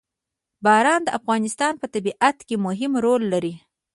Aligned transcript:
باران 0.65 1.01
د 1.05 1.09
افغانستان 1.19 1.73
په 1.81 1.85
طبیعت 1.93 2.37
کې 2.47 2.55
مهم 2.65 2.91
رول 3.05 3.21
لري. 3.33 3.53